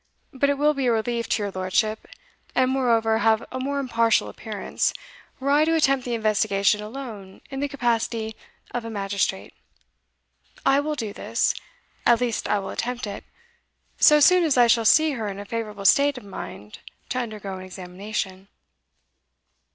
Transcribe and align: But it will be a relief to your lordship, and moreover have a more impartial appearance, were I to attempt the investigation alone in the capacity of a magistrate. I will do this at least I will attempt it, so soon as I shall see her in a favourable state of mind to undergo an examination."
But 0.33 0.49
it 0.49 0.57
will 0.57 0.73
be 0.73 0.87
a 0.87 0.91
relief 0.91 1.29
to 1.29 1.43
your 1.43 1.51
lordship, 1.51 2.07
and 2.55 2.71
moreover 2.71 3.19
have 3.19 3.45
a 3.51 3.59
more 3.59 3.79
impartial 3.79 4.29
appearance, 4.29 4.93
were 5.39 5.51
I 5.51 5.63
to 5.63 5.75
attempt 5.75 6.05
the 6.05 6.15
investigation 6.15 6.81
alone 6.81 7.41
in 7.51 7.59
the 7.59 7.67
capacity 7.69 8.35
of 8.71 8.83
a 8.83 8.89
magistrate. 8.89 9.53
I 10.65 10.79
will 10.79 10.95
do 10.95 11.13
this 11.13 11.53
at 12.03 12.19
least 12.19 12.47
I 12.47 12.57
will 12.57 12.71
attempt 12.71 13.05
it, 13.05 13.23
so 13.99 14.19
soon 14.19 14.43
as 14.43 14.57
I 14.57 14.65
shall 14.65 14.85
see 14.85 15.11
her 15.11 15.27
in 15.27 15.37
a 15.37 15.45
favourable 15.45 15.85
state 15.85 16.17
of 16.17 16.23
mind 16.23 16.79
to 17.09 17.19
undergo 17.19 17.53
an 17.57 17.61
examination." 17.61 18.47